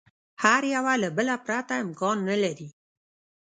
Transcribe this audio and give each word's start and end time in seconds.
هر 0.43 0.61
یوه 0.75 0.93
له 1.03 1.09
بله 1.17 1.35
پرته 1.45 1.73
امکان 1.85 2.17
نه 2.29 2.35
لري. 2.43 2.69